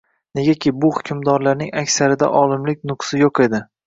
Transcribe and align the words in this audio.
Negaki, 0.37 0.71
bu 0.85 0.89
hukmdorlarning 0.95 1.69
aksarida 1.81 2.31
olimlik 2.39 2.81
nuqsi 2.93 3.21
yo‘q 3.21 3.43
edi 3.47 3.61